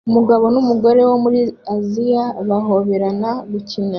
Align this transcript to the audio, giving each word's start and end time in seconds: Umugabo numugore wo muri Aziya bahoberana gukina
Umugabo 0.09 0.43
numugore 0.53 1.01
wo 1.09 1.15
muri 1.23 1.41
Aziya 1.75 2.23
bahoberana 2.47 3.29
gukina 3.51 3.89